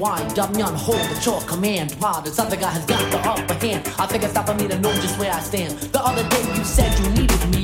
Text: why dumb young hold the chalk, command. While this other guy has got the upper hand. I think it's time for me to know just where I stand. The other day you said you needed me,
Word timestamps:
why 0.00 0.26
dumb 0.34 0.54
young 0.54 0.74
hold 0.74 0.98
the 0.98 1.20
chalk, 1.20 1.46
command. 1.46 1.92
While 2.00 2.22
this 2.22 2.38
other 2.38 2.56
guy 2.56 2.70
has 2.70 2.84
got 2.86 2.98
the 3.12 3.18
upper 3.18 3.54
hand. 3.54 3.86
I 3.98 4.06
think 4.06 4.24
it's 4.24 4.32
time 4.32 4.46
for 4.46 4.54
me 4.54 4.66
to 4.68 4.78
know 4.78 4.92
just 4.94 5.18
where 5.18 5.30
I 5.30 5.40
stand. 5.40 5.78
The 5.92 6.02
other 6.02 6.26
day 6.28 6.42
you 6.56 6.64
said 6.64 6.90
you 6.98 7.10
needed 7.10 7.42
me, 7.50 7.59